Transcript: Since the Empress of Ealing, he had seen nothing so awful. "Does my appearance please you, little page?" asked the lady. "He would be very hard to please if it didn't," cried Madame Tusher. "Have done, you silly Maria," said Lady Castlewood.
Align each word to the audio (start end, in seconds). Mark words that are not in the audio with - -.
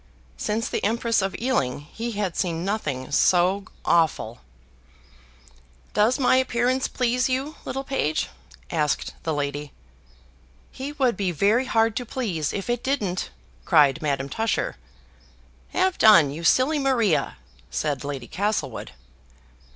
Since 0.35 0.67
the 0.67 0.83
Empress 0.83 1.21
of 1.21 1.35
Ealing, 1.39 1.81
he 1.81 2.13
had 2.13 2.35
seen 2.35 2.65
nothing 2.65 3.11
so 3.11 3.65
awful. 3.85 4.39
"Does 5.93 6.17
my 6.17 6.37
appearance 6.37 6.87
please 6.87 7.29
you, 7.29 7.57
little 7.65 7.83
page?" 7.83 8.27
asked 8.71 9.13
the 9.21 9.31
lady. 9.31 9.73
"He 10.71 10.91
would 10.93 11.15
be 11.15 11.31
very 11.31 11.65
hard 11.65 11.95
to 11.97 12.05
please 12.07 12.51
if 12.51 12.67
it 12.67 12.83
didn't," 12.83 13.29
cried 13.63 14.01
Madame 14.01 14.27
Tusher. 14.27 14.75
"Have 15.69 15.99
done, 15.99 16.31
you 16.31 16.43
silly 16.43 16.79
Maria," 16.79 17.37
said 17.69 18.03
Lady 18.03 18.27
Castlewood. 18.27 18.93